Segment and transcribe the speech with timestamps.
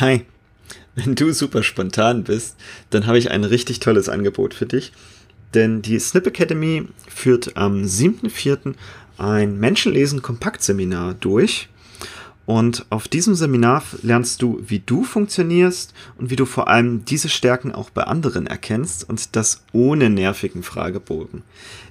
[0.00, 0.24] Hi.
[0.94, 2.56] Wenn du super spontan bist,
[2.88, 4.92] dann habe ich ein richtig tolles Angebot für dich.
[5.52, 8.76] Denn die Snip Academy führt am 7.4.
[9.18, 11.68] ein Menschenlesen-Kompakt-Seminar durch.
[12.46, 17.28] Und auf diesem Seminar lernst du, wie du funktionierst und wie du vor allem diese
[17.28, 21.42] Stärken auch bei anderen erkennst und das ohne nervigen Fragebogen.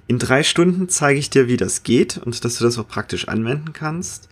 [0.07, 3.27] In drei Stunden zeige ich dir, wie das geht und dass du das auch praktisch
[3.27, 4.29] anwenden kannst.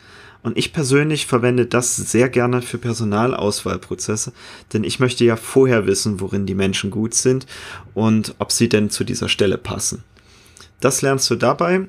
[0.47, 4.31] Und ich persönlich verwende das sehr gerne für Personalauswahlprozesse,
[4.71, 7.45] denn ich möchte ja vorher wissen, worin die Menschen gut sind
[7.93, 10.05] und ob sie denn zu dieser Stelle passen.
[10.79, 11.81] Das lernst du dabei.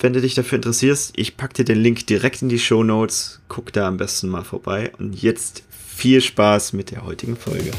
[0.00, 3.40] Wenn du dich dafür interessierst, ich packe dir den Link direkt in die Show Notes.
[3.46, 4.90] Guck da am besten mal vorbei.
[4.98, 7.70] Und jetzt viel Spaß mit der heutigen Folge.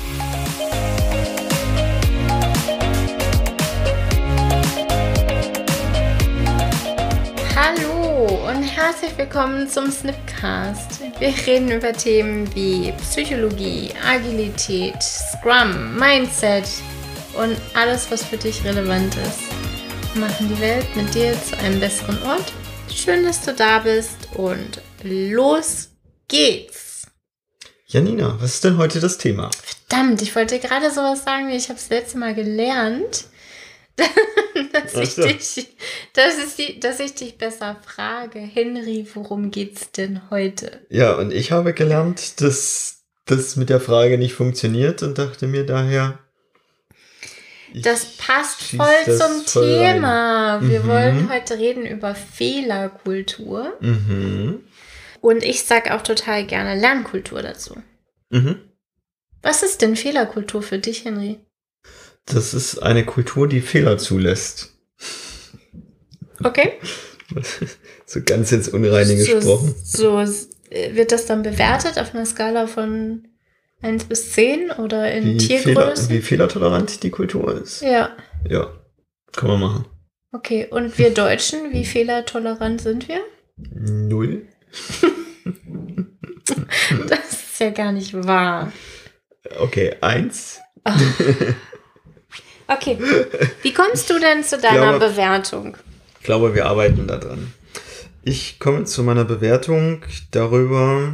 [8.75, 10.99] Herzlich willkommen zum Snipcast.
[11.19, 16.67] Wir reden über Themen wie Psychologie, Agilität, Scrum, Mindset
[17.35, 19.41] und alles, was für dich relevant ist.
[20.13, 22.52] Wir machen die Welt mit dir zu einem besseren Ort.
[22.91, 25.89] Schön, dass du da bist und los
[26.27, 27.05] geht's.
[27.85, 29.52] Janina, was ist denn heute das Thema?
[29.63, 33.25] Verdammt, ich wollte gerade sowas sagen, wie ich habe es letzte Mal gelernt.
[34.73, 35.75] dass, ich dich,
[36.13, 38.39] dass, die, dass ich dich besser frage.
[38.39, 40.81] Henry, worum geht's denn heute?
[40.89, 45.66] Ja, und ich habe gelernt, dass das mit der Frage nicht funktioniert und dachte mir
[45.66, 46.19] daher.
[47.75, 50.55] Das passt voll das zum voll Thema.
[50.58, 50.69] Rein.
[50.69, 50.88] Wir mhm.
[50.88, 53.77] wollen heute reden über Fehlerkultur.
[53.80, 54.64] Mhm.
[55.21, 57.75] Und ich sage auch total gerne Lernkultur dazu.
[58.30, 58.59] Mhm.
[59.41, 61.39] Was ist denn Fehlerkultur für dich, Henry?
[62.25, 64.73] Das ist eine Kultur, die Fehler zulässt.
[66.43, 66.73] Okay.
[68.05, 69.75] so ganz ins Unreine so, gesprochen.
[69.83, 70.23] So
[70.91, 73.27] wird das dann bewertet auf einer Skala von
[73.81, 76.07] 1 bis 10 oder in wie Tiergrößen?
[76.07, 77.81] Fehler, wie fehlertolerant die Kultur ist.
[77.81, 78.15] Ja.
[78.49, 78.71] Ja,
[79.35, 79.85] kann man machen.
[80.31, 83.19] Okay, und wir Deutschen, wie fehlertolerant sind wir?
[83.58, 84.48] Null.
[87.08, 88.71] das ist ja gar nicht wahr.
[89.59, 90.59] Okay, eins.
[90.86, 90.92] Oh.
[92.67, 92.97] Okay.
[93.61, 95.77] Wie kommst du denn zu deiner glaube, Bewertung?
[96.19, 97.53] Ich glaube, wir arbeiten daran.
[98.23, 101.13] Ich komme zu meiner Bewertung darüber,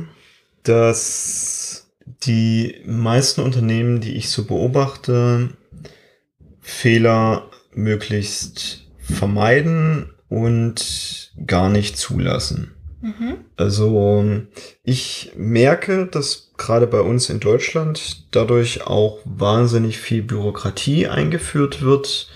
[0.64, 1.88] dass
[2.24, 5.50] die meisten Unternehmen, die ich so beobachte,
[6.62, 12.76] Fehler möglichst vermeiden und gar nicht zulassen.
[13.02, 13.38] Mhm.
[13.56, 14.26] Also
[14.84, 22.30] ich merke, dass gerade bei uns in Deutschland dadurch auch wahnsinnig viel Bürokratie eingeführt wird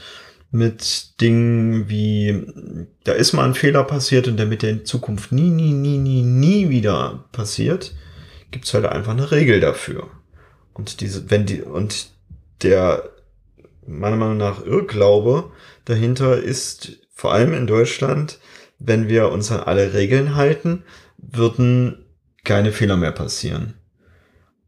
[0.51, 2.45] mit Dingen wie,
[3.03, 6.21] da ist mal ein Fehler passiert und damit der in Zukunft nie, nie, nie, nie,
[6.21, 7.93] nie wieder passiert,
[8.51, 10.09] gibt's halt einfach eine Regel dafür.
[10.73, 12.11] Und diese, wenn die, und
[12.61, 13.09] der
[13.87, 15.51] meiner Meinung nach Irrglaube
[15.85, 18.39] dahinter ist, vor allem in Deutschland,
[18.79, 20.83] wenn wir uns an alle Regeln halten,
[21.17, 22.05] würden
[22.43, 23.75] keine Fehler mehr passieren.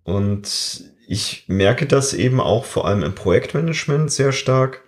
[0.04, 4.82] Und ich merke das eben auch vor allem im Projektmanagement sehr stark,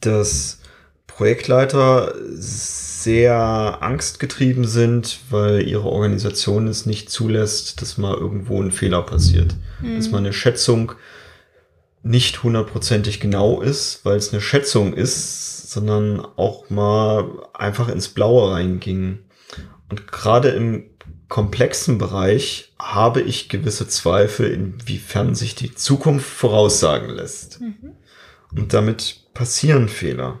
[0.00, 0.60] dass
[1.06, 9.02] Projektleiter sehr angstgetrieben sind, weil ihre Organisation es nicht zulässt, dass mal irgendwo ein Fehler
[9.02, 9.54] passiert.
[9.80, 9.96] Mhm.
[9.96, 10.92] Dass mal eine Schätzung
[12.02, 18.52] nicht hundertprozentig genau ist, weil es eine Schätzung ist, sondern auch mal einfach ins Blaue
[18.52, 19.20] reinging.
[19.88, 20.90] Und gerade im
[21.28, 27.60] komplexen Bereich habe ich gewisse Zweifel, inwiefern sich die Zukunft voraussagen lässt.
[27.60, 27.96] Mhm.
[28.54, 30.40] Und damit passieren Fehler.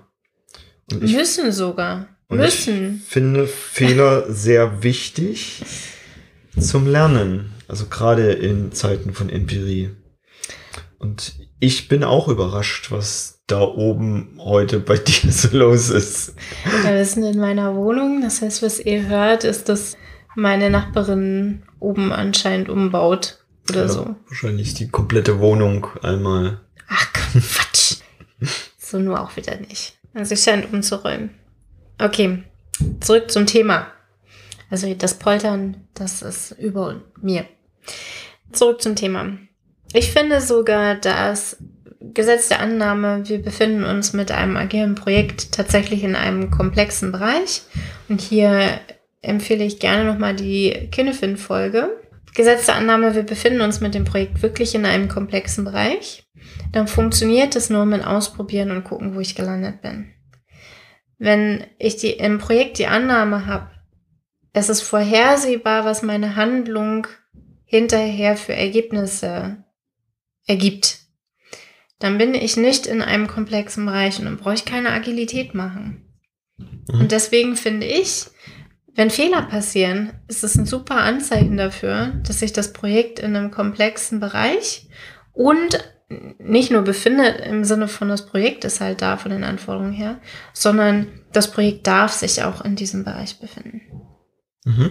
[0.90, 2.08] Und ich, Müssen sogar.
[2.28, 3.02] Müssen.
[3.02, 5.62] Ich finde Fehler sehr wichtig
[6.58, 7.52] zum Lernen.
[7.68, 9.90] Also gerade in Zeiten von Empirie.
[10.98, 16.34] Und ich bin auch überrascht, was da oben heute bei dir so los ist.
[16.84, 18.20] Ja, wir sind in meiner Wohnung.
[18.20, 19.96] Das heißt, was ihr hört, ist, dass
[20.34, 23.38] meine Nachbarin oben anscheinend umbaut
[23.70, 24.16] oder ja, so.
[24.26, 26.60] Wahrscheinlich die komplette Wohnung einmal.
[26.88, 27.98] Ach Quatsch.
[28.76, 29.96] so nur auch wieder nicht.
[30.14, 31.30] Also sie scheint umzuräumen.
[32.00, 32.42] Okay,
[32.98, 33.86] zurück zum Thema.
[34.68, 37.46] Also das Poltern, das ist über mir.
[38.50, 39.36] Zurück zum Thema.
[39.94, 41.58] Ich finde sogar, dass
[42.00, 47.62] Gesetz der Annahme, wir befinden uns mit einem agilen Projekt tatsächlich in einem komplexen Bereich.
[48.08, 48.80] Und hier
[49.20, 51.90] empfehle ich gerne nochmal die Kinnefin-Folge.
[52.34, 56.24] Gesetz der Annahme, wir befinden uns mit dem Projekt wirklich in einem komplexen Bereich.
[56.72, 60.12] Dann funktioniert es nur mit Ausprobieren und gucken, wo ich gelandet bin.
[61.18, 63.70] Wenn ich die, im Projekt die Annahme habe,
[64.54, 67.06] es ist vorhersehbar, was meine Handlung
[67.64, 69.62] hinterher für Ergebnisse
[70.46, 70.98] ergibt,
[71.98, 76.04] dann bin ich nicht in einem komplexen Bereich und dann brauche ich keine Agilität machen.
[76.58, 77.00] Mhm.
[77.00, 78.26] Und deswegen finde ich,
[78.94, 83.50] wenn Fehler passieren, ist es ein super Anzeichen dafür, dass sich das Projekt in einem
[83.50, 84.88] komplexen Bereich
[85.32, 85.78] und
[86.38, 90.20] nicht nur befindet im Sinne von das Projekt ist halt da von den Anforderungen her,
[90.52, 93.80] sondern das Projekt darf sich auch in diesem Bereich befinden.
[94.64, 94.90] Mhm.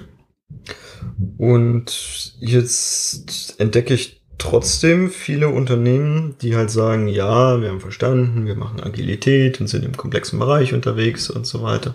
[1.37, 8.55] Und jetzt entdecke ich trotzdem viele Unternehmen, die halt sagen, ja, wir haben verstanden, wir
[8.55, 11.93] machen Agilität und sind im komplexen Bereich unterwegs und so weiter.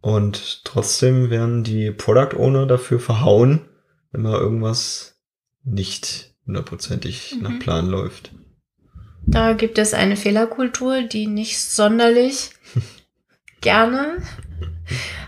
[0.00, 3.62] Und trotzdem werden die Product Owner dafür verhauen,
[4.12, 5.18] wenn mal irgendwas
[5.64, 7.42] nicht hundertprozentig mhm.
[7.42, 8.30] nach Plan läuft.
[9.26, 12.50] Da gibt es eine Fehlerkultur, die nicht sonderlich
[13.60, 14.18] gerne.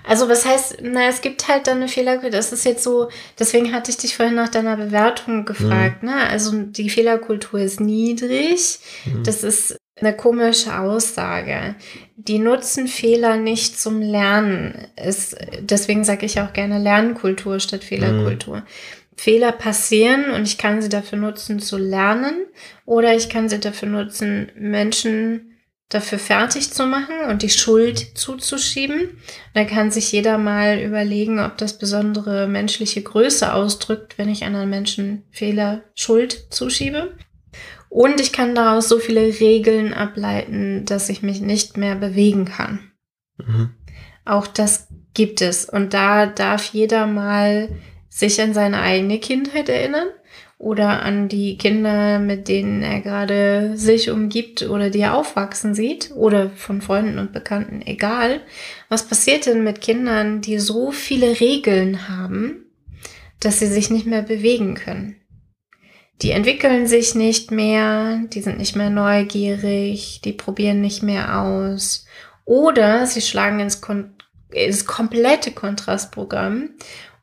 [0.07, 3.73] Also was heißt, na, es gibt halt dann eine Fehlerkultur, das ist jetzt so, deswegen
[3.73, 6.09] hatte ich dich vorhin nach deiner Bewertung gefragt, mhm.
[6.09, 6.17] ne?
[6.29, 9.23] Also die Fehlerkultur ist niedrig, mhm.
[9.25, 11.75] das ist eine komische Aussage.
[12.17, 14.87] Die nutzen Fehler nicht zum Lernen.
[14.97, 18.57] Ist, deswegen sage ich auch gerne Lernkultur statt Fehlerkultur.
[18.57, 18.63] Mhm.
[19.17, 22.47] Fehler passieren und ich kann sie dafür nutzen zu lernen
[22.87, 25.60] oder ich kann sie dafür nutzen, Menschen
[25.91, 29.19] dafür fertig zu machen und die Schuld zuzuschieben.
[29.55, 34.71] Da kann sich jeder mal überlegen, ob das besondere menschliche Größe ausdrückt, wenn ich anderen
[34.71, 37.17] Menschen Fehler, Schuld zuschiebe.
[37.89, 42.93] Und ich kann daraus so viele Regeln ableiten, dass ich mich nicht mehr bewegen kann.
[43.37, 43.71] Mhm.
[44.25, 45.65] Auch das gibt es.
[45.65, 47.69] Und da darf jeder mal
[48.09, 50.07] sich an seine eigene Kindheit erinnern
[50.61, 56.11] oder an die Kinder, mit denen er gerade sich umgibt oder die er aufwachsen sieht
[56.15, 58.43] oder von Freunden und Bekannten, egal.
[58.91, 62.67] Was passiert denn mit Kindern, die so viele Regeln haben,
[63.41, 65.17] dass sie sich nicht mehr bewegen können?
[66.21, 72.05] Die entwickeln sich nicht mehr, die sind nicht mehr neugierig, die probieren nicht mehr aus
[72.45, 74.13] oder sie schlagen ins, Kon
[74.51, 76.75] ins komplette Kontrastprogramm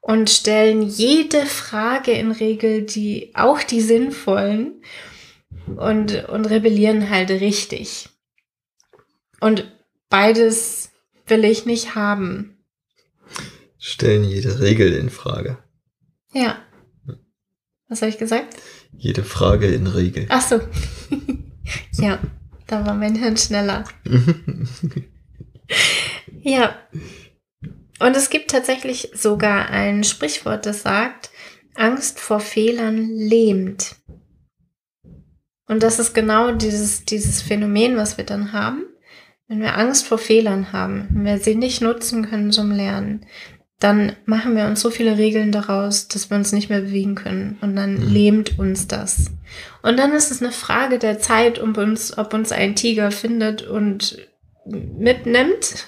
[0.07, 4.81] und stellen jede Frage in Regel, die auch die sinnvollen
[5.75, 8.07] und, und rebellieren halt richtig.
[9.41, 9.69] Und
[10.09, 10.91] beides
[11.27, 12.57] will ich nicht haben.
[13.77, 15.57] Stellen jede Regel in Frage.
[16.33, 16.57] Ja.
[17.89, 18.55] Was habe ich gesagt?
[18.93, 20.25] Jede Frage in Regel.
[20.29, 20.61] Ach so.
[22.01, 22.17] ja,
[22.65, 23.83] da war mein Hirn schneller.
[26.41, 26.77] ja.
[27.99, 31.31] Und es gibt tatsächlich sogar ein Sprichwort, das sagt,
[31.75, 33.95] Angst vor Fehlern lähmt.
[35.67, 38.85] Und das ist genau dieses, dieses Phänomen, was wir dann haben.
[39.47, 43.25] Wenn wir Angst vor Fehlern haben, wenn wir sie nicht nutzen können zum Lernen,
[43.79, 47.57] dann machen wir uns so viele Regeln daraus, dass wir uns nicht mehr bewegen können.
[47.61, 48.11] Und dann mhm.
[48.11, 49.31] lähmt uns das.
[49.83, 53.61] Und dann ist es eine Frage der Zeit, ob uns, ob uns ein Tiger findet
[53.61, 54.17] und
[54.65, 55.85] mitnimmt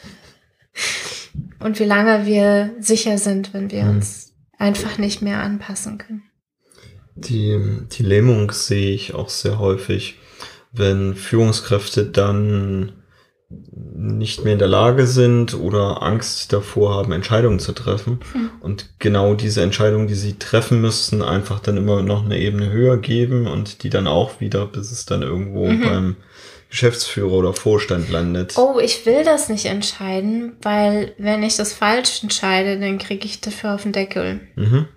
[1.59, 3.89] und wie lange wir sicher sind, wenn wir mhm.
[3.97, 6.23] uns einfach nicht mehr anpassen können.
[7.15, 7.59] Die,
[7.91, 10.17] die Lähmung sehe ich auch sehr häufig,
[10.71, 12.94] wenn Führungskräfte dann
[13.51, 18.19] nicht mehr in der Lage sind oder Angst davor haben, Entscheidungen zu treffen.
[18.33, 18.51] Mhm.
[18.62, 22.97] Und genau diese Entscheidungen, die sie treffen müssen, einfach dann immer noch eine Ebene höher
[22.97, 25.81] geben und die dann auch wieder, bis es dann irgendwo mhm.
[25.81, 26.15] beim
[26.69, 28.57] Geschäftsführer oder Vorstand landet.
[28.57, 33.41] Oh, ich will das nicht entscheiden, weil wenn ich das falsch entscheide, dann kriege ich
[33.41, 34.39] dafür auf den Deckel.
[34.55, 34.88] Mhm.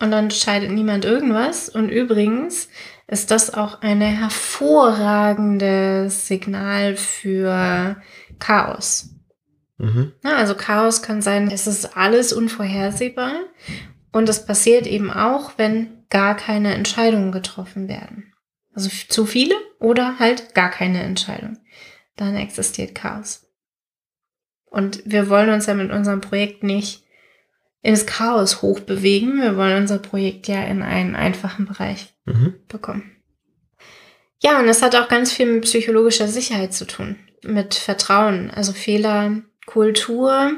[0.00, 1.68] Und dann entscheidet niemand irgendwas.
[1.68, 2.68] Und übrigens
[3.06, 7.96] ist das auch ein hervorragendes Signal für
[8.38, 9.10] Chaos.
[9.78, 10.12] Mhm.
[10.24, 13.32] Ja, also Chaos kann sein, es ist alles unvorhersehbar.
[14.12, 18.27] Und das passiert eben auch, wenn gar keine Entscheidungen getroffen werden.
[18.78, 21.58] Also zu viele oder halt gar keine Entscheidung.
[22.14, 23.50] Dann existiert Chaos.
[24.66, 27.02] Und wir wollen uns ja mit unserem Projekt nicht
[27.82, 29.42] ins Chaos hochbewegen.
[29.42, 32.54] Wir wollen unser Projekt ja in einen einfachen Bereich mhm.
[32.68, 33.16] bekommen.
[34.40, 38.52] Ja, und das hat auch ganz viel mit psychologischer Sicherheit zu tun, mit Vertrauen.
[38.52, 40.52] Also Fehlerkultur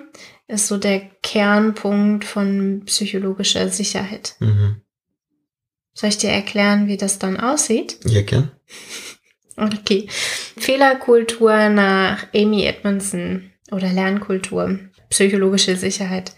[0.46, 4.36] ist so der Kernpunkt von psychologischer Sicherheit.
[4.40, 4.82] Mhm.
[5.94, 7.98] Soll ich dir erklären, wie das dann aussieht?
[8.04, 8.50] Ja, gern.
[9.56, 10.08] Okay.
[10.56, 14.78] Fehlerkultur nach Amy Edmondson oder Lernkultur,
[15.10, 16.32] psychologische Sicherheit.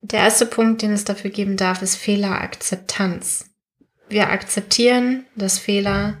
[0.00, 3.46] Der erste Punkt, den es dafür geben darf, ist Fehlerakzeptanz.
[4.08, 6.18] Wir akzeptieren, dass Fehler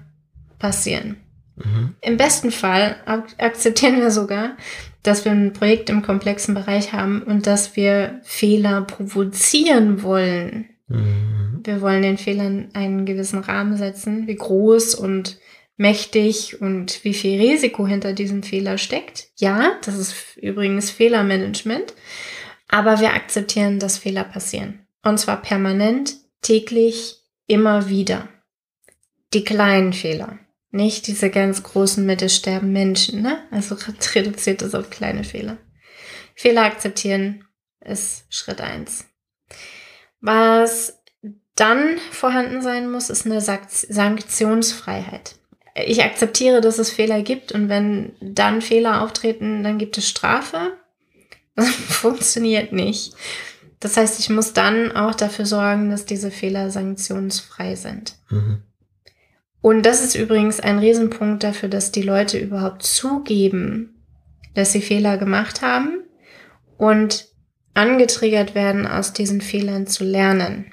[0.58, 1.16] passieren.
[1.56, 1.94] Mhm.
[2.00, 2.96] Im besten Fall
[3.38, 4.56] akzeptieren wir sogar,
[5.02, 10.68] dass wir ein Projekt im komplexen Bereich haben und dass wir Fehler provozieren wollen.
[10.92, 11.32] Mhm
[11.66, 15.38] wir wollen den Fehlern einen gewissen Rahmen setzen, wie groß und
[15.76, 19.28] mächtig und wie viel Risiko hinter diesem Fehler steckt.
[19.36, 21.94] Ja, das ist übrigens Fehlermanagement.
[22.68, 24.86] Aber wir akzeptieren, dass Fehler passieren.
[25.02, 28.28] Und zwar permanent, täglich, immer wieder.
[29.34, 30.38] Die kleinen Fehler.
[30.70, 33.42] Nicht diese ganz großen mit es sterben Menschen, ne?
[33.50, 33.76] Also
[34.14, 35.58] reduziert es auf kleine Fehler.
[36.34, 37.44] Fehler akzeptieren
[37.84, 39.11] ist Schritt eins.
[40.22, 41.02] Was
[41.54, 45.34] dann vorhanden sein muss, ist eine Sanktionsfreiheit.
[45.74, 50.78] Ich akzeptiere, dass es Fehler gibt und wenn dann Fehler auftreten, dann gibt es Strafe.
[51.54, 53.12] Das funktioniert nicht.
[53.78, 58.14] Das heißt, ich muss dann auch dafür sorgen, dass diese Fehler sanktionsfrei sind.
[58.30, 58.62] Mhm.
[59.60, 64.02] Und das ist übrigens ein Riesenpunkt dafür, dass die Leute überhaupt zugeben,
[64.54, 66.04] dass sie Fehler gemacht haben
[66.78, 67.31] und
[67.74, 70.72] angetriggert werden, aus diesen Fehlern zu lernen.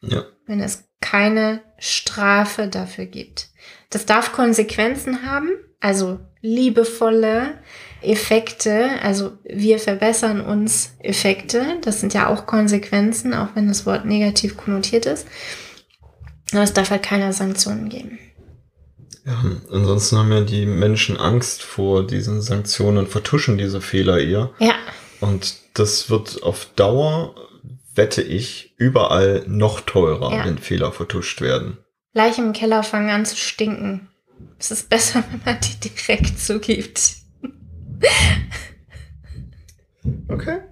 [0.00, 0.24] Ja.
[0.46, 3.48] Wenn es keine Strafe dafür gibt.
[3.90, 7.54] Das darf Konsequenzen haben, also liebevolle
[8.02, 14.04] Effekte, also wir verbessern uns Effekte, das sind ja auch Konsequenzen, auch wenn das Wort
[14.04, 15.26] negativ konnotiert ist.
[16.52, 18.18] Aber es darf halt keine Sanktionen geben.
[19.24, 24.50] Ja, ansonsten haben ja die Menschen Angst vor diesen Sanktionen und vertuschen diese Fehler eher.
[24.60, 24.74] Ja.
[25.20, 27.34] Und das wird auf Dauer,
[27.94, 30.44] wette ich, überall noch teurer, ja.
[30.44, 31.78] wenn Fehler vertuscht werden.
[32.12, 34.08] Leichen im Keller fangen an zu stinken.
[34.58, 37.16] Es ist besser, wenn man die direkt zugibt.
[40.28, 40.58] Okay.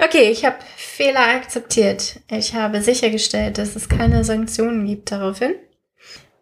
[0.00, 2.20] Okay, ich habe Fehler akzeptiert.
[2.30, 5.56] Ich habe sichergestellt, dass es keine Sanktionen gibt daraufhin.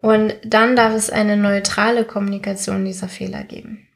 [0.03, 3.89] Und dann darf es eine neutrale Kommunikation dieser Fehler geben.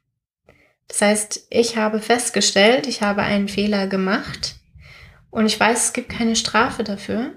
[0.91, 4.57] Das heißt, ich habe festgestellt, ich habe einen Fehler gemacht
[5.31, 7.33] und ich weiß, es gibt keine Strafe dafür.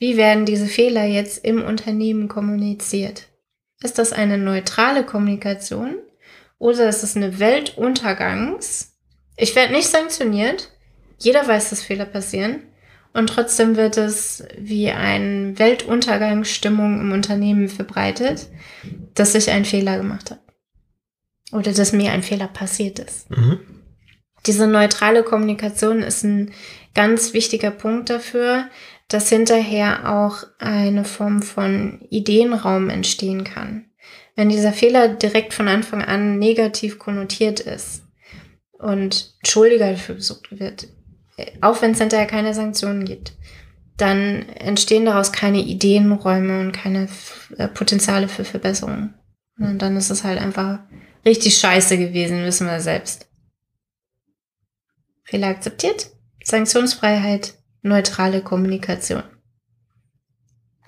[0.00, 3.28] Wie werden diese Fehler jetzt im Unternehmen kommuniziert?
[3.80, 5.94] Ist das eine neutrale Kommunikation
[6.58, 8.96] oder ist es eine Weltuntergangs?
[9.36, 10.72] Ich werde nicht sanktioniert,
[11.18, 12.64] jeder weiß, dass Fehler passieren.
[13.14, 18.48] Und trotzdem wird es wie eine Weltuntergangsstimmung im Unternehmen verbreitet,
[19.14, 20.40] dass ich einen Fehler gemacht habe.
[21.52, 23.30] Oder dass mir ein Fehler passiert ist.
[23.30, 23.60] Mhm.
[24.46, 26.52] Diese neutrale Kommunikation ist ein
[26.94, 28.66] ganz wichtiger Punkt dafür,
[29.08, 33.86] dass hinterher auch eine Form von Ideenraum entstehen kann.
[34.36, 38.04] Wenn dieser Fehler direkt von Anfang an negativ konnotiert ist
[38.78, 40.88] und Schuldiger dafür gesucht wird,
[41.60, 43.32] auch wenn es hinterher keine Sanktionen gibt,
[43.96, 47.08] dann entstehen daraus keine Ideenräume und keine
[47.56, 49.14] äh, Potenziale für Verbesserungen.
[49.58, 50.78] Und dann ist es halt einfach
[51.28, 53.28] richtig scheiße gewesen, wissen wir selbst.
[55.24, 56.10] Fehler akzeptiert,
[56.42, 59.22] Sanktionsfreiheit, neutrale Kommunikation.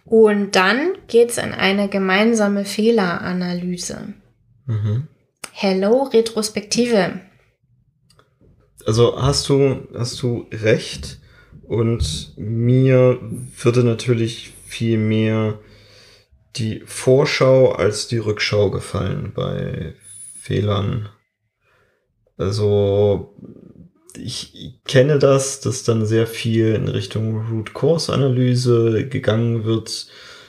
[0.04, 4.14] Und dann geht es in eine gemeinsame Fehleranalyse.
[4.66, 5.06] Mhm.
[5.52, 7.20] Hello, Retrospektive
[8.86, 11.18] also hast du, hast du recht.
[11.62, 13.18] Und mir
[13.62, 15.58] würde natürlich viel mehr
[16.56, 19.94] die Vorschau als die Rückschau gefallen bei
[20.50, 21.08] Fehlern.
[22.36, 23.36] Also
[24.18, 30.08] ich kenne das, dass dann sehr viel in Richtung Root Cause Analyse gegangen wird,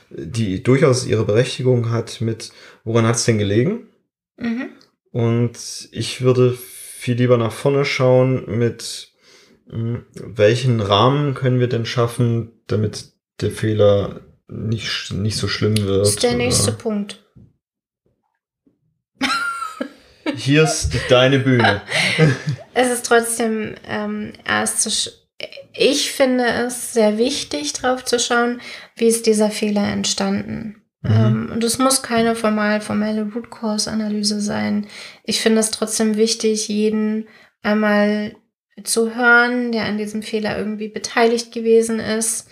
[0.10, 2.52] die durchaus ihre Berechtigung hat mit,
[2.84, 3.90] woran hat es denn gelegen?
[4.38, 4.70] Mhm.
[5.12, 9.12] Und ich würde viel lieber nach vorne schauen mit
[9.70, 16.02] hm, welchen Rahmen können wir denn schaffen, damit der Fehler nicht, nicht so schlimm wird.
[16.02, 17.24] Das ist der nächste Punkt.
[20.36, 21.82] Hier ist deine Bühne.
[22.74, 24.90] es ist trotzdem ähm, erst zu
[25.74, 28.62] ich finde es sehr wichtig, drauf zu schauen,
[28.96, 30.84] wie ist dieser Fehler entstanden.
[31.02, 31.12] Mhm.
[31.12, 34.88] Ähm, und es muss keine formal formelle Root Cause Analyse sein.
[35.24, 37.28] Ich finde es trotzdem wichtig, jeden
[37.64, 38.36] einmal
[38.84, 42.48] zu hören, der an diesem Fehler irgendwie beteiligt gewesen ist.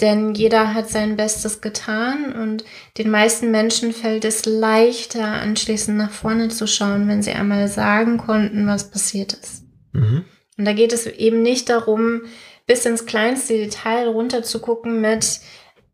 [0.00, 2.64] Denn jeder hat sein Bestes getan und
[2.98, 8.18] den meisten Menschen fällt es leichter, anschließend nach vorne zu schauen, wenn sie einmal sagen
[8.18, 9.64] konnten, was passiert ist.
[9.92, 10.24] Mhm.
[10.58, 12.22] Und da geht es eben nicht darum,
[12.66, 15.40] bis ins kleinste Detail runter zu gucken mit,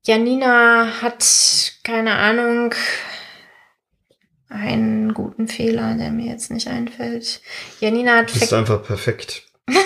[0.07, 2.75] Janina hat, keine Ahnung,
[4.49, 7.41] einen guten Fehler, der mir jetzt nicht einfällt.
[7.81, 8.35] Janina hat.
[8.35, 9.47] Du bist einfach perfekt.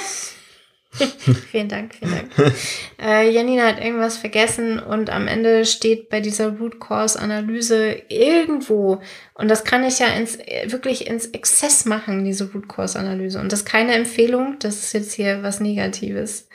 [1.50, 2.54] vielen Dank, vielen Dank.
[3.02, 9.00] äh, Janina hat irgendwas vergessen und am Ende steht bei dieser Root Cause Analyse irgendwo,
[9.34, 13.40] und das kann ich ja ins, wirklich ins Exzess machen, diese Root Cause Analyse.
[13.40, 16.48] Und das ist keine Empfehlung, das ist jetzt hier was Negatives.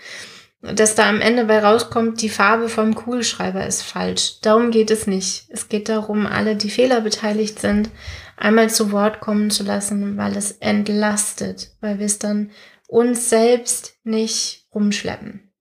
[0.62, 4.42] dass da am Ende bei rauskommt, die Farbe vom Kugelschreiber ist falsch.
[4.42, 5.46] Darum geht es nicht.
[5.50, 7.90] Es geht darum, alle, die Fehler beteiligt sind,
[8.36, 12.52] einmal zu Wort kommen zu lassen, weil es entlastet, weil wir es dann
[12.90, 15.52] uns selbst nicht rumschleppen.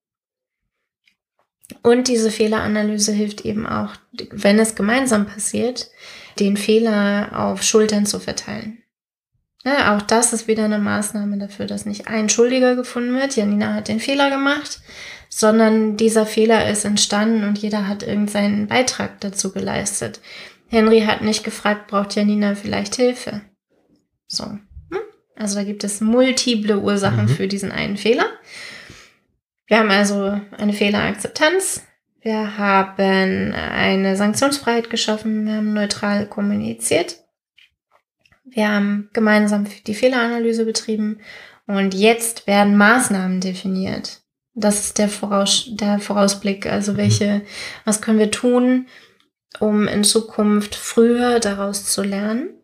[1.82, 3.94] Und diese Fehleranalyse hilft eben auch,
[4.30, 5.90] wenn es gemeinsam passiert,
[6.40, 8.82] den Fehler auf Schultern zu verteilen.
[9.64, 13.74] Ja, auch das ist wieder eine Maßnahme dafür, dass nicht ein Schuldiger gefunden wird, Janina
[13.74, 14.80] hat den Fehler gemacht,
[15.28, 20.20] sondern dieser Fehler ist entstanden und jeder hat irgendeinen Beitrag dazu geleistet.
[20.68, 23.42] Henry hat nicht gefragt, braucht Janina vielleicht Hilfe?
[24.26, 24.58] So.
[25.38, 27.28] Also da gibt es multiple Ursachen mhm.
[27.28, 28.26] für diesen einen Fehler.
[29.66, 31.82] Wir haben also eine Fehlerakzeptanz.
[32.20, 35.46] Wir haben eine Sanktionsfreiheit geschaffen.
[35.46, 37.16] Wir haben neutral kommuniziert.
[38.44, 41.20] Wir haben gemeinsam die Fehleranalyse betrieben
[41.66, 44.22] und jetzt werden Maßnahmen definiert.
[44.54, 46.66] Das ist der, Voraus der Vorausblick.
[46.66, 47.42] Also welche,
[47.84, 48.88] was können wir tun,
[49.60, 52.57] um in Zukunft früher daraus zu lernen?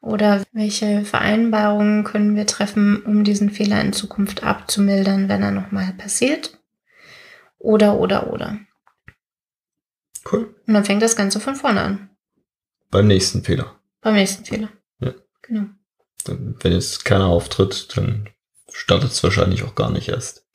[0.00, 5.92] Oder welche Vereinbarungen können wir treffen, um diesen Fehler in Zukunft abzumildern, wenn er nochmal
[5.92, 6.58] passiert?
[7.58, 8.58] Oder, oder, oder.
[10.30, 10.54] Cool.
[10.66, 12.10] Und dann fängt das Ganze von vorne an.
[12.90, 13.74] Beim nächsten Fehler.
[14.00, 14.68] Beim nächsten Fehler.
[15.00, 15.14] Ja.
[15.42, 15.66] Genau.
[16.26, 18.28] Wenn jetzt keiner auftritt, dann
[18.70, 20.46] startet es wahrscheinlich auch gar nicht erst.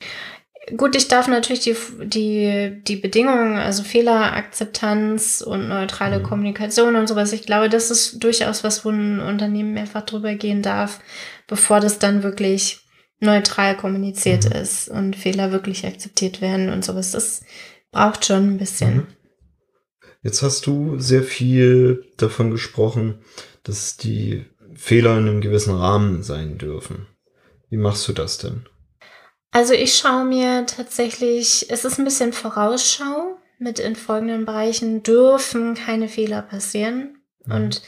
[0.76, 6.22] Gut, ich darf natürlich die, die, die Bedingungen, also Fehlerakzeptanz und neutrale mhm.
[6.22, 10.62] Kommunikation und sowas, ich glaube, das ist durchaus was, wo ein Unternehmen mehrfach drüber gehen
[10.62, 11.00] darf,
[11.46, 12.80] bevor das dann wirklich
[13.20, 14.52] neutral kommuniziert mhm.
[14.52, 17.10] ist und Fehler wirklich akzeptiert werden und sowas.
[17.10, 17.42] Das
[17.90, 18.96] braucht schon ein bisschen.
[18.96, 19.06] Mhm.
[20.22, 23.18] Jetzt hast du sehr viel davon gesprochen,
[23.62, 27.06] dass die Fehler in einem gewissen Rahmen sein dürfen.
[27.68, 28.66] Wie machst du das denn?
[29.54, 35.74] Also ich schaue mir tatsächlich, es ist ein bisschen Vorausschau mit in folgenden Bereichen dürfen
[35.74, 37.18] keine Fehler passieren.
[37.44, 37.54] Mhm.
[37.54, 37.82] Und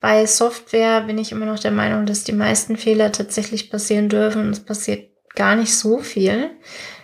[0.00, 4.48] bei Software bin ich immer noch der Meinung, dass die meisten Fehler tatsächlich passieren dürfen.
[4.48, 6.52] Es passiert gar nicht so viel.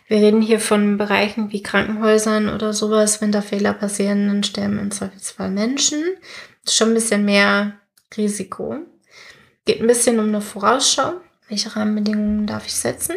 [0.07, 3.21] Wir reden hier von Bereichen wie Krankenhäusern oder sowas.
[3.21, 6.03] Wenn da Fehler passieren, dann sterben im Zweifelsfall Menschen.
[6.65, 7.75] Das ist schon ein bisschen mehr
[8.17, 8.79] Risiko.
[9.67, 11.21] Geht ein bisschen um eine Vorausschau.
[11.51, 13.17] Welche Rahmenbedingungen darf ich setzen?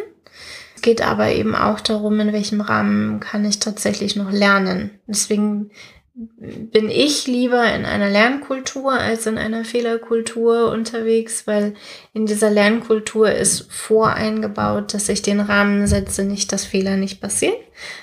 [0.82, 4.90] Geht aber eben auch darum, in welchem Rahmen kann ich tatsächlich noch lernen.
[5.06, 5.70] Deswegen
[6.14, 11.74] bin ich lieber in einer Lernkultur als in einer Fehlerkultur unterwegs, weil
[12.12, 17.56] in dieser Lernkultur ist voreingebaut, dass ich den Rahmen setze, nicht, dass Fehler nicht passieren,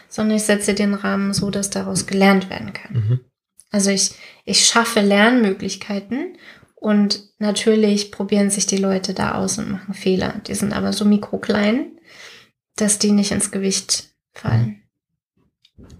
[0.07, 2.93] sondern ich setze den Rahmen so, dass daraus gelernt werden kann.
[2.93, 3.19] Mhm.
[3.71, 4.11] Also ich,
[4.43, 6.35] ich schaffe Lernmöglichkeiten
[6.73, 10.41] und natürlich probieren sich die Leute da aus und machen Fehler.
[10.47, 11.91] Die sind aber so mikroklein,
[12.75, 14.83] dass die nicht ins Gewicht fallen.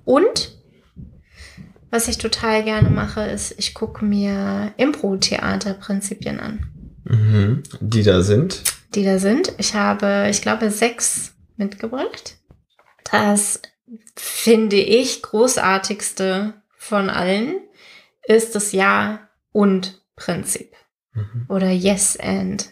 [0.06, 0.58] Und
[1.92, 6.70] was ich total gerne mache, ist, ich gucke mir Impro-Theater-Prinzipien an.
[7.04, 7.64] Mhm.
[7.80, 8.64] Die da sind?
[8.94, 9.54] Die da sind.
[9.58, 12.38] Ich habe, ich glaube, sechs mitgebracht.
[13.12, 13.62] Das
[14.16, 17.56] finde ich großartigste von allen
[18.24, 20.76] ist das Ja und Prinzip.
[21.14, 21.46] Mhm.
[21.50, 22.72] Oder Yes and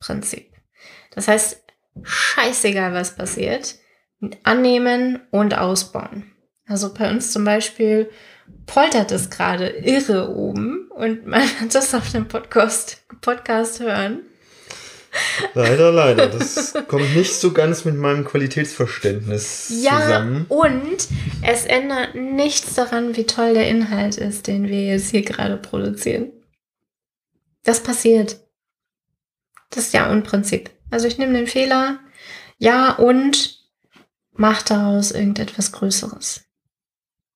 [0.00, 0.52] Prinzip.
[1.12, 1.62] Das heißt,
[2.02, 3.76] scheißegal, was passiert.
[4.42, 6.32] Annehmen und ausbauen.
[6.66, 8.10] Also bei uns zum Beispiel
[8.66, 14.20] poltert es gerade irre oben und man wird das auf dem Podcast, Podcast hören.
[15.54, 16.26] Leider, leider.
[16.26, 20.46] Das kommt nicht so ganz mit meinem Qualitätsverständnis ja, zusammen.
[20.48, 21.08] Und
[21.42, 26.32] es ändert nichts daran, wie toll der Inhalt ist, den wir jetzt hier gerade produzieren.
[27.64, 28.40] Das passiert.
[29.70, 30.70] Das ist ja ein Prinzip.
[30.90, 31.98] Also ich nehme den Fehler,
[32.58, 33.60] ja, und
[34.32, 36.44] mache daraus irgendetwas Größeres.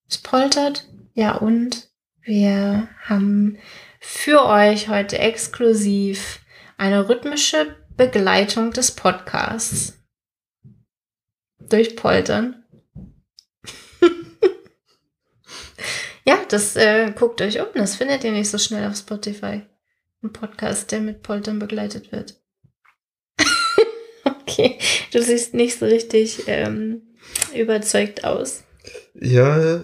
[0.07, 1.89] Es poltert, ja, und
[2.21, 3.57] wir haben
[3.99, 6.39] für euch heute exklusiv
[6.77, 9.97] eine rhythmische Begleitung des Podcasts.
[11.59, 12.63] Durch Poltern.
[16.25, 17.67] ja, das äh, guckt euch um.
[17.75, 19.61] Das findet ihr nicht so schnell auf Spotify.
[20.23, 22.40] Ein Podcast, der mit Poltern begleitet wird.
[24.51, 24.77] Okay,
[25.13, 27.01] du siehst nicht so richtig ähm,
[27.55, 28.63] überzeugt aus.
[29.13, 29.81] Ja,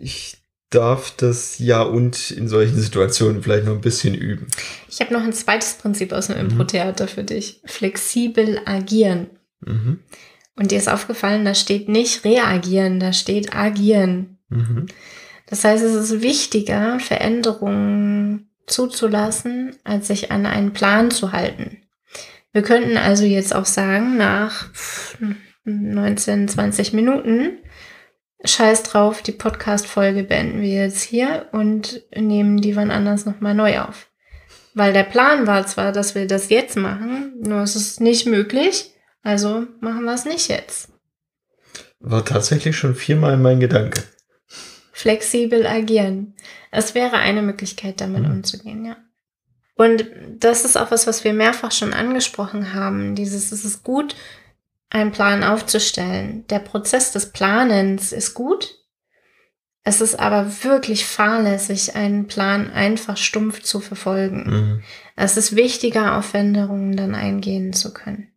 [0.00, 0.36] ich
[0.70, 4.48] darf das Ja und in solchen Situationen vielleicht noch ein bisschen üben.
[4.90, 6.50] Ich habe noch ein zweites Prinzip aus dem mhm.
[6.50, 7.60] Impro-Theater für dich.
[7.64, 9.28] Flexibel agieren.
[9.60, 10.00] Mhm.
[10.56, 14.38] Und dir ist aufgefallen, da steht nicht reagieren, da steht agieren.
[14.48, 14.86] Mhm.
[15.46, 21.78] Das heißt, es ist wichtiger, Veränderungen zuzulassen, als sich an einen Plan zu halten.
[22.58, 24.66] Wir könnten also jetzt auch sagen, nach
[25.62, 27.58] 19, 20 Minuten.
[28.44, 33.78] Scheiß drauf, die Podcast-Folge beenden wir jetzt hier und nehmen die wann anders nochmal neu
[33.78, 34.10] auf.
[34.74, 38.90] Weil der Plan war zwar, dass wir das jetzt machen, nur es ist nicht möglich,
[39.22, 40.88] also machen wir es nicht jetzt.
[42.00, 44.02] War tatsächlich schon viermal mein Gedanke.
[44.90, 46.34] Flexibel agieren.
[46.72, 48.32] Es wäre eine Möglichkeit, damit mhm.
[48.32, 48.96] umzugehen, ja.
[49.78, 50.06] Und
[50.40, 53.14] das ist auch was, was wir mehrfach schon angesprochen haben.
[53.14, 54.16] Dieses, es ist gut,
[54.90, 56.44] einen Plan aufzustellen.
[56.48, 58.74] Der Prozess des Planens ist gut.
[59.84, 64.44] Es ist aber wirklich fahrlässig, einen Plan einfach stumpf zu verfolgen.
[64.46, 64.82] Mhm.
[65.14, 68.32] Es ist wichtiger, auf Veränderungen dann eingehen zu können.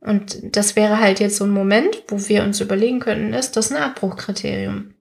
[0.00, 3.70] Und das wäre halt jetzt so ein Moment, wo wir uns überlegen könnten, ist das
[3.70, 4.94] ein Abbruchkriterium?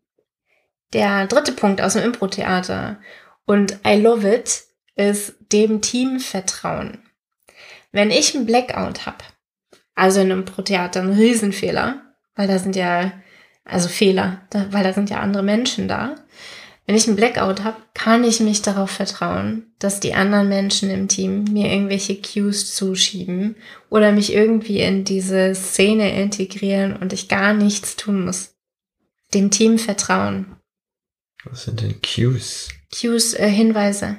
[0.93, 2.99] Der dritte Punkt aus dem Impro-Theater
[3.45, 4.63] und I love it
[4.95, 6.99] ist dem Team vertrauen.
[7.91, 9.23] Wenn ich einen Blackout habe,
[9.95, 12.01] also in einem Pro-Theater ein Riesenfehler,
[12.35, 13.11] weil da sind ja,
[13.63, 16.15] also Fehler, da, weil da sind ja andere Menschen da.
[16.85, 21.07] Wenn ich einen Blackout habe, kann ich mich darauf vertrauen, dass die anderen Menschen im
[21.07, 23.55] Team mir irgendwelche Cues zuschieben
[23.89, 28.55] oder mich irgendwie in diese Szene integrieren und ich gar nichts tun muss.
[29.33, 30.57] Dem Team vertrauen.
[31.45, 32.69] Was sind denn Cues?
[32.93, 34.17] Cues, äh, Hinweise.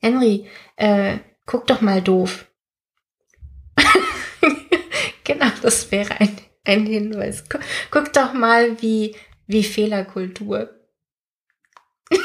[0.00, 2.46] Henry, äh, guck doch mal doof.
[5.24, 7.44] genau, das wäre ein, ein Hinweis.
[7.48, 7.60] Guck,
[7.90, 10.70] guck doch mal, wie, wie Fehlerkultur.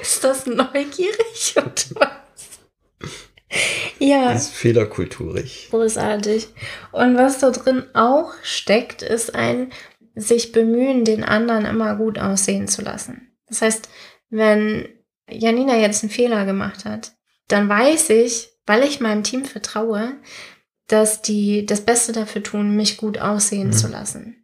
[0.00, 2.10] ist das neugierig oder was?
[3.98, 4.32] Ja.
[4.32, 5.68] Das ist fehlerkulturig.
[5.70, 6.48] Großartig.
[6.92, 9.72] Und was da drin auch steckt, ist ein
[10.14, 13.36] sich bemühen, den anderen immer gut aussehen zu lassen.
[13.48, 13.88] Das heißt,
[14.30, 14.88] wenn
[15.30, 17.12] Janina jetzt einen Fehler gemacht hat,
[17.48, 20.16] dann weiß ich, weil ich meinem Team vertraue,
[20.88, 23.72] dass die das Beste dafür tun, mich gut aussehen mhm.
[23.72, 24.36] zu lassen.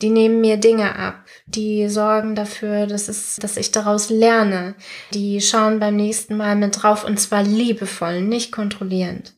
[0.00, 4.76] Die nehmen mir Dinge ab, die sorgen dafür, dass, es, dass ich daraus lerne.
[5.12, 9.34] Die schauen beim nächsten Mal mit drauf und zwar liebevoll, nicht kontrollierend.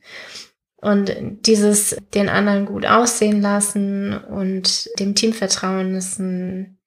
[0.82, 1.14] Und
[1.46, 6.79] dieses den anderen gut aussehen lassen und dem Team vertrauen ist ein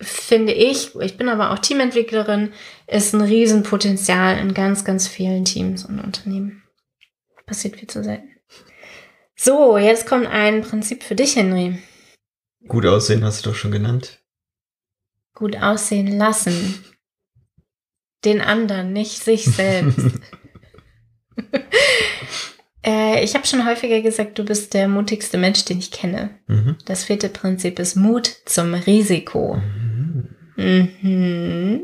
[0.00, 2.52] finde ich, ich bin aber auch Teamentwicklerin,
[2.86, 6.62] ist ein Riesenpotenzial in ganz, ganz vielen Teams und Unternehmen.
[7.46, 8.28] Passiert viel zu selten.
[9.34, 11.78] So, jetzt kommt ein Prinzip für dich, Henry.
[12.66, 14.20] Gut aussehen hast du doch schon genannt.
[15.34, 16.84] Gut aussehen lassen.
[18.24, 20.18] Den anderen, nicht sich selbst.
[22.84, 26.30] Äh, ich habe schon häufiger gesagt, du bist der mutigste Mensch, den ich kenne.
[26.46, 26.76] Mhm.
[26.84, 29.60] Das vierte Prinzip ist Mut zum Risiko.
[30.56, 31.82] Mhm.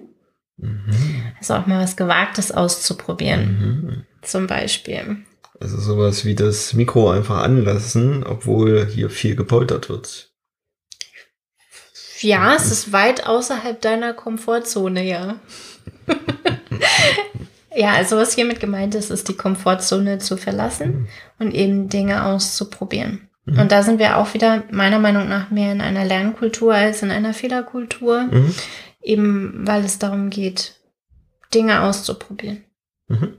[0.58, 1.34] Mhm.
[1.38, 3.40] Also auch mal was Gewagtes auszuprobieren.
[3.42, 4.04] Mhm.
[4.22, 5.18] Zum Beispiel.
[5.60, 10.30] Also sowas wie das Mikro einfach anlassen, obwohl hier viel gepoltert wird.
[12.20, 15.40] Ja, es ist weit außerhalb deiner Komfortzone, ja.
[17.76, 21.08] Ja, also was hiermit gemeint ist, ist die Komfortzone zu verlassen mhm.
[21.38, 23.28] und eben Dinge auszuprobieren.
[23.44, 23.58] Mhm.
[23.58, 27.10] Und da sind wir auch wieder meiner Meinung nach mehr in einer Lernkultur als in
[27.10, 28.54] einer Fehlerkultur, mhm.
[29.02, 30.80] eben weil es darum geht,
[31.52, 32.64] Dinge auszuprobieren.
[33.08, 33.38] Mhm.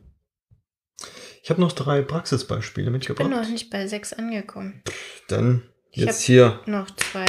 [1.42, 3.28] Ich habe noch drei Praxisbeispiele mitgebracht.
[3.28, 4.82] Ich bin noch nicht bei sechs angekommen.
[5.28, 6.60] Dann jetzt hier.
[6.66, 7.26] Noch zwei.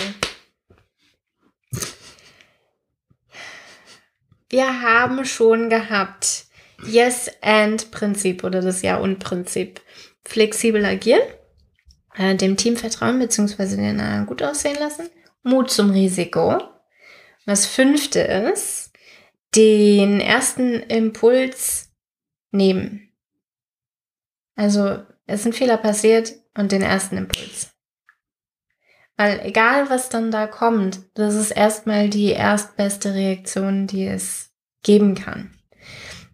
[4.48, 6.45] Wir haben schon gehabt
[6.84, 9.80] Yes-and-Prinzip oder das Ja-und-Prinzip.
[10.24, 11.22] Flexibel agieren,
[12.16, 13.76] äh, dem Team vertrauen bzw.
[13.76, 15.08] den anderen gut aussehen lassen,
[15.42, 16.58] Mut zum Risiko.
[17.46, 18.92] Das fünfte ist,
[19.54, 21.92] den ersten Impuls
[22.50, 23.12] nehmen.
[24.56, 27.70] Also es ein Fehler passiert und den ersten Impuls.
[29.16, 34.50] Weil egal was dann da kommt, das ist erstmal die erstbeste Reaktion, die es
[34.82, 35.55] geben kann.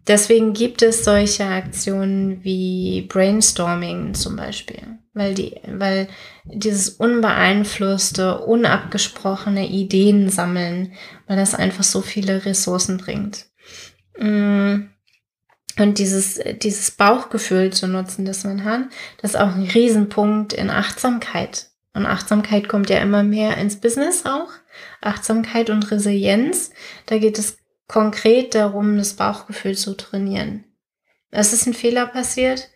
[0.07, 4.81] Deswegen gibt es solche Aktionen wie Brainstorming zum Beispiel,
[5.13, 6.09] weil die, weil
[6.43, 10.93] dieses unbeeinflusste, unabgesprochene Ideen sammeln,
[11.27, 13.45] weil das einfach so viele Ressourcen bringt.
[14.19, 14.89] Mm.
[15.79, 18.81] Und dieses, dieses Bauchgefühl zu nutzen, das man hat,
[19.21, 21.69] das ist auch ein Riesenpunkt in Achtsamkeit.
[21.95, 24.49] Und Achtsamkeit kommt ja immer mehr ins Business auch.
[25.01, 26.71] Achtsamkeit und Resilienz.
[27.07, 30.65] Da geht es konkret darum, das Bauchgefühl zu trainieren.
[31.31, 32.69] Es ist ein Fehler passiert.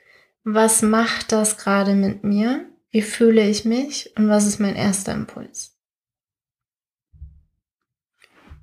[0.43, 2.65] Was macht das gerade mit mir?
[2.89, 4.13] Wie fühle ich mich?
[4.17, 5.77] Und was ist mein erster Impuls?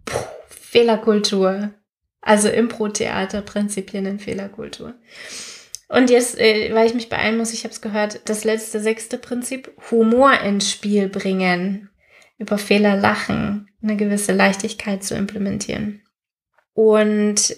[0.04, 1.74] Puh, Fehlerkultur.
[2.20, 4.94] Also Impro-Theater, Prinzipien in Fehlerkultur.
[5.88, 9.18] Und jetzt, äh, weil ich mich beeilen muss, ich habe es gehört, das letzte, sechste
[9.18, 11.90] Prinzip, Humor ins Spiel bringen,
[12.38, 16.03] über Fehler lachen, eine gewisse Leichtigkeit zu implementieren.
[16.74, 17.56] Und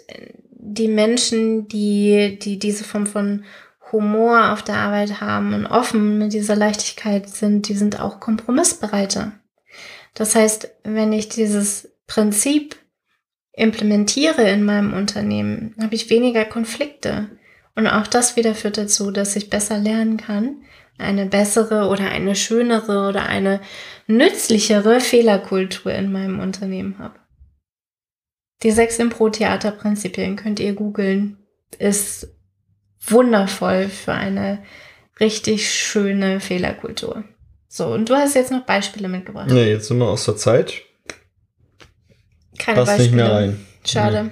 [0.50, 3.44] die Menschen, die, die diese Form von
[3.92, 9.32] Humor auf der Arbeit haben und offen mit dieser Leichtigkeit sind, die sind auch kompromissbereiter.
[10.14, 12.76] Das heißt, wenn ich dieses Prinzip
[13.52, 17.30] implementiere in meinem Unternehmen, habe ich weniger Konflikte.
[17.74, 20.62] Und auch das wieder führt dazu, dass ich besser lernen kann,
[20.98, 23.60] eine bessere oder eine schönere oder eine
[24.06, 27.18] nützlichere Fehlerkultur in meinem Unternehmen habe.
[28.62, 31.38] Die sechs Impro-Theater-Prinzipien könnt ihr googeln.
[31.78, 32.28] Ist
[33.00, 34.62] wundervoll für eine
[35.20, 37.24] richtig schöne Fehlerkultur.
[37.68, 39.50] So, und du hast jetzt noch Beispiele mitgebracht.
[39.50, 40.82] Ja, jetzt sind wir aus der Zeit.
[42.58, 43.08] Keine Passt Beispiele.
[43.08, 43.66] nicht mehr rein.
[43.84, 44.30] Schade.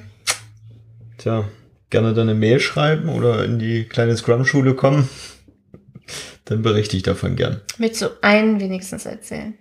[1.19, 1.49] Tja,
[1.91, 5.09] gerne deine Mail schreiben oder in die kleine Scrum-Schule kommen.
[6.47, 7.61] Dann berichte ich davon gern.
[7.79, 9.59] Willst du einen wenigstens erzählen?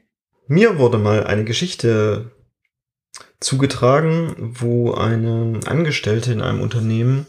[0.48, 2.32] Mir wurde mal eine Geschichte
[3.44, 7.28] zugetragen, wo eine Angestellte in einem Unternehmen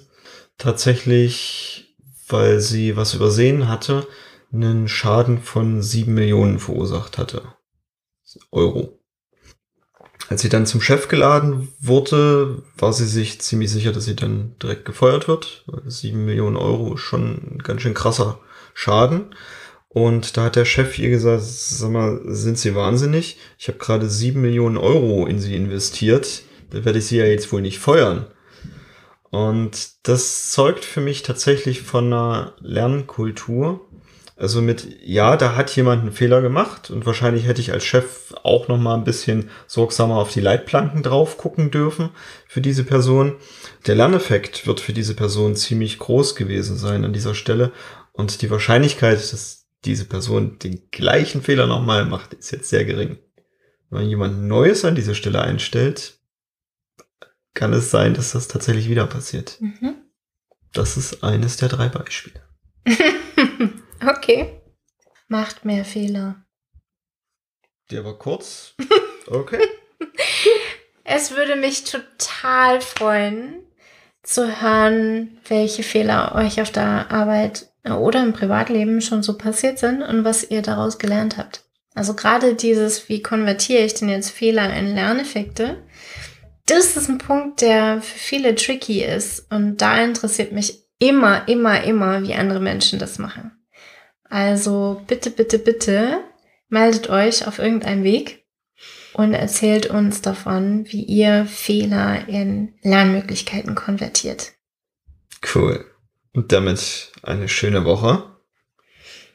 [0.58, 1.96] tatsächlich,
[2.28, 4.06] weil sie was übersehen hatte,
[4.52, 7.42] einen Schaden von sieben Millionen verursacht hatte.
[8.50, 9.00] Euro.
[10.28, 14.56] Als sie dann zum Chef geladen wurde, war sie sich ziemlich sicher, dass sie dann
[14.62, 15.64] direkt gefeuert wird.
[15.86, 18.40] Sieben Millionen Euro ist schon ein ganz schön krasser
[18.72, 19.34] Schaden.
[19.94, 23.38] Und da hat der Chef ihr gesagt, sag mal, sind Sie wahnsinnig?
[23.58, 26.42] Ich habe gerade sieben Millionen Euro in Sie investiert.
[26.70, 28.26] Da werde ich Sie ja jetzt wohl nicht feuern.
[29.30, 33.88] Und das zeugt für mich tatsächlich von einer Lernkultur.
[34.36, 38.34] Also mit, ja, da hat jemand einen Fehler gemacht und wahrscheinlich hätte ich als Chef
[38.42, 42.10] auch noch mal ein bisschen sorgsamer auf die Leitplanken drauf gucken dürfen
[42.48, 43.36] für diese Person.
[43.86, 47.70] Der Lerneffekt wird für diese Person ziemlich groß gewesen sein an dieser Stelle
[48.12, 53.18] und die Wahrscheinlichkeit, dass diese Person den gleichen Fehler nochmal macht, ist jetzt sehr gering.
[53.90, 56.18] Wenn man jemand Neues an diese Stelle einstellt,
[57.52, 59.60] kann es sein, dass das tatsächlich wieder passiert.
[59.60, 59.96] Mhm.
[60.72, 62.42] Das ist eines der drei Beispiele.
[64.06, 64.60] okay.
[65.28, 66.44] Macht mehr Fehler.
[67.90, 68.74] Der war kurz.
[69.26, 69.58] Okay.
[71.02, 73.64] Es würde mich total freuen,
[74.22, 80.02] zu hören, welche Fehler euch auf der Arbeit oder im Privatleben schon so passiert sind
[80.02, 81.64] und was ihr daraus gelernt habt.
[81.94, 85.82] Also gerade dieses, wie konvertiere ich denn jetzt Fehler in Lerneffekte,
[86.66, 89.50] das ist ein Punkt, der für viele tricky ist.
[89.52, 93.52] Und da interessiert mich immer, immer, immer, wie andere Menschen das machen.
[94.24, 96.20] Also bitte, bitte, bitte
[96.68, 98.46] meldet euch auf irgendeinem Weg
[99.12, 104.52] und erzählt uns davon, wie ihr Fehler in Lernmöglichkeiten konvertiert.
[105.54, 105.84] Cool.
[106.34, 108.24] Und damit eine schöne Woche.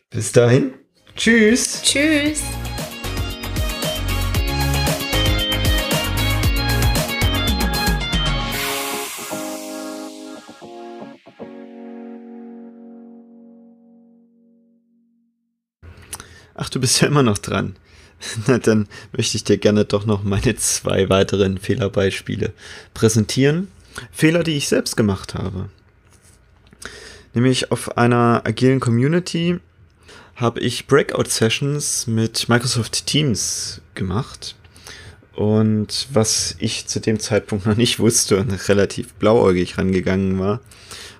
[0.09, 0.73] Bis dahin.
[1.15, 1.81] Tschüss.
[1.81, 2.41] Tschüss.
[16.53, 17.77] Ach, du bist ja immer noch dran.
[18.47, 22.51] Na, dann möchte ich dir gerne doch noch meine zwei weiteren Fehlerbeispiele
[22.93, 23.69] präsentieren.
[24.11, 25.69] Fehler, die ich selbst gemacht habe.
[27.33, 29.59] Nämlich auf einer agilen Community
[30.35, 34.55] habe ich Breakout-Sessions mit Microsoft Teams gemacht.
[35.35, 40.59] Und was ich zu dem Zeitpunkt noch nicht wusste und relativ blauäugig rangegangen war,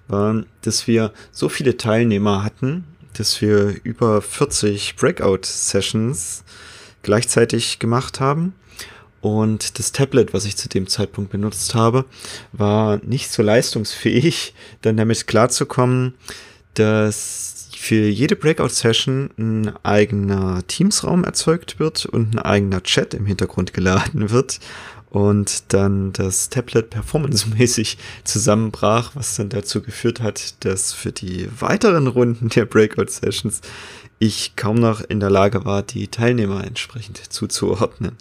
[0.08, 6.44] war, dass wir so viele Teilnehmer hatten, dass wir über 40 Breakout-Sessions
[7.04, 8.54] gleichzeitig gemacht haben.
[9.22, 12.06] Und das Tablet, was ich zu dem Zeitpunkt benutzt habe,
[12.52, 16.14] war nicht so leistungsfähig, dann damit klarzukommen,
[16.74, 23.74] dass für jede Breakout-Session ein eigener Teams-Raum erzeugt wird und ein eigener Chat im Hintergrund
[23.74, 24.60] geladen wird
[25.10, 32.08] und dann das Tablet performancemäßig zusammenbrach, was dann dazu geführt hat, dass für die weiteren
[32.08, 33.62] Runden der Breakout-Sessions
[34.20, 38.18] ich kaum noch in der Lage war, die Teilnehmer entsprechend zuzuordnen.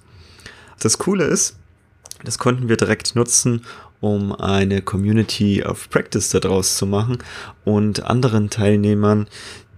[0.80, 1.56] Das Coole ist,
[2.24, 3.64] das konnten wir direkt nutzen,
[4.00, 7.18] um eine Community of Practice daraus zu machen
[7.64, 9.28] und anderen Teilnehmern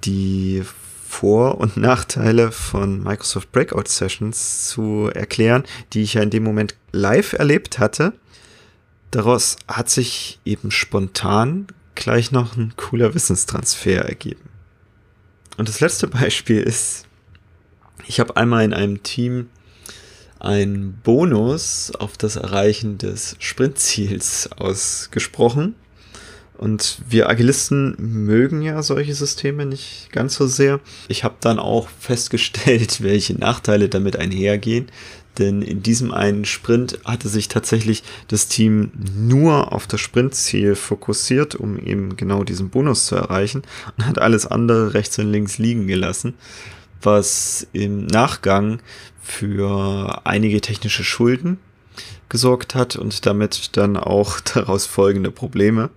[0.04, 0.62] die
[1.10, 6.76] vor- und Nachteile von Microsoft Breakout Sessions zu erklären, die ich ja in dem Moment
[6.92, 8.12] live erlebt hatte.
[9.10, 14.48] Daraus hat sich eben spontan gleich noch ein cooler Wissenstransfer ergeben.
[15.56, 17.06] Und das letzte Beispiel ist,
[18.06, 19.50] ich habe einmal in einem Team
[20.40, 25.74] einen Bonus auf das Erreichen des Sprintziels ausgesprochen.
[26.56, 30.80] Und wir Agilisten mögen ja solche Systeme nicht ganz so sehr.
[31.08, 34.86] Ich habe dann auch festgestellt, welche Nachteile damit einhergehen.
[35.38, 41.54] Denn in diesem einen Sprint hatte sich tatsächlich das Team nur auf das Sprintziel fokussiert,
[41.54, 43.62] um eben genau diesen Bonus zu erreichen
[43.96, 46.34] und hat alles andere rechts und links liegen gelassen,
[47.02, 48.80] was im Nachgang
[49.22, 51.58] für einige technische Schulden
[52.28, 55.90] gesorgt hat und damit dann auch daraus folgende Probleme.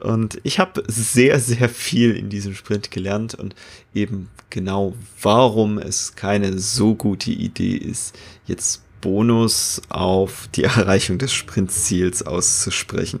[0.00, 3.54] Und ich habe sehr, sehr viel in diesem Sprint gelernt und
[3.94, 11.32] eben genau, warum es keine so gute Idee ist, jetzt Bonus auf die Erreichung des
[11.32, 13.20] Sprintziels auszusprechen.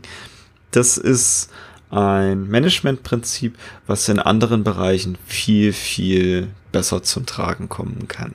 [0.72, 1.50] Das ist
[1.90, 8.34] ein Managementprinzip, was in anderen Bereichen viel, viel besser zum Tragen kommen kann.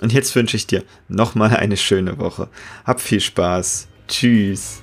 [0.00, 2.48] Und jetzt wünsche ich dir nochmal eine schöne Woche.
[2.84, 3.86] Hab viel Spaß.
[4.08, 4.82] Tschüss.